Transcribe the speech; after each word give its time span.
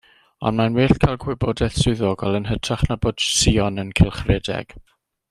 Ond 0.49 0.59
mae'n 0.59 0.77
well 0.77 0.95
cael 1.03 1.19
gwybodaeth 1.25 1.77
swyddogol 1.81 2.39
yn 2.39 2.49
hytrach 2.53 2.87
na 2.89 2.99
bod 3.07 3.25
sïon 3.27 3.81
yn 3.85 3.93
cylchredeg. 4.01 4.79